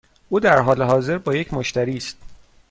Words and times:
او 0.29 0.39
در 0.39 0.59
حال 0.59 0.81
حاضر 0.81 1.17
با 1.17 1.35
یک 1.35 1.53
مشتری 1.53 1.97
است. 1.97 2.17